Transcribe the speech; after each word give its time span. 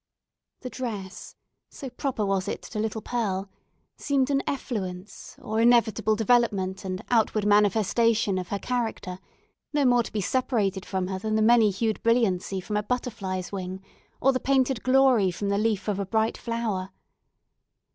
The 0.61 0.69
dress, 0.71 1.35
so 1.69 1.87
proper 1.91 2.25
was 2.25 2.47
it 2.47 2.63
to 2.63 2.79
little 2.79 3.03
Pearl, 3.03 3.51
seemed 3.97 4.31
an 4.31 4.41
effluence, 4.47 5.35
or 5.39 5.61
inevitable 5.61 6.15
development 6.15 6.83
and 6.83 7.03
outward 7.11 7.45
manifestation 7.45 8.39
of 8.39 8.47
her 8.47 8.57
character, 8.57 9.19
no 9.73 9.85
more 9.85 10.01
to 10.01 10.11
be 10.11 10.19
separated 10.19 10.87
from 10.87 11.05
her 11.05 11.19
than 11.19 11.35
the 11.35 11.43
many 11.43 11.69
hued 11.69 12.01
brilliancy 12.01 12.59
from 12.59 12.77
a 12.77 12.81
butterfly's 12.81 13.51
wing, 13.51 13.79
or 14.19 14.33
the 14.33 14.39
painted 14.39 14.81
glory 14.81 15.29
from 15.29 15.49
the 15.49 15.59
leaf 15.59 15.87
of 15.87 15.99
a 15.99 16.05
bright 16.07 16.35
flower. 16.35 16.89